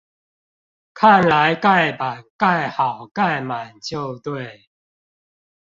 [0.95, 4.67] 看來蓋板蓋好蓋滿就對